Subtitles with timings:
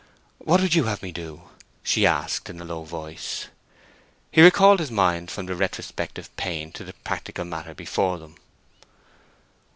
[0.39, 1.43] "What would you have me do?"
[1.83, 3.49] she asked, in a low voice.
[4.31, 8.33] He recalled his mind from the retrospective pain to the practical matter before them.